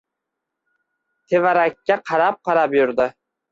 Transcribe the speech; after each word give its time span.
Tevarakka 1.33 1.99
qarab-qarab 2.11 2.77
yurdi. 2.81 3.11